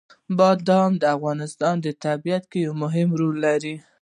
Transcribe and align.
بادام 0.37 0.91
د 1.01 1.03
افغانستان 1.15 1.75
په 1.83 1.91
طبیعت 2.05 2.43
کې 2.51 2.59
یو 2.65 2.73
مهم 2.83 3.09
رول 3.19 3.35
لري. 3.47 3.75